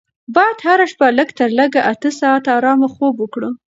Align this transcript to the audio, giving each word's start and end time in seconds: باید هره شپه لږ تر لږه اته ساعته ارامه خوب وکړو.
باید 0.35 0.57
هره 0.67 0.85
شپه 0.91 1.07
لږ 1.17 1.29
تر 1.39 1.49
لږه 1.59 1.81
اته 1.91 2.09
ساعته 2.19 2.49
ارامه 2.57 2.87
خوب 2.93 3.13
وکړو. 3.19 3.49